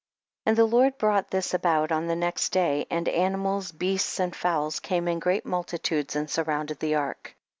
3. 0.45 0.49
And 0.49 0.57
the 0.57 0.65
Lord 0.65 0.97
brought 0.97 1.29
this 1.29 1.53
about 1.53 1.91
on 1.91 2.07
the 2.07 2.15
next 2.15 2.49
day, 2.49 2.87
and 2.89 3.07
animals, 3.07 3.71
beasts 3.71 4.19
and 4.19 4.35
fowls 4.35 4.79
came 4.79 5.07
in 5.07 5.19
great 5.19 5.45
mul 5.45 5.63
titudes 5.63 6.15
and 6.15 6.27
surrounded 6.27 6.79
the 6.79 6.95
ark. 6.95 7.35